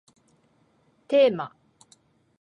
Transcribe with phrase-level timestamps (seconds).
[1.07, 1.55] テーマ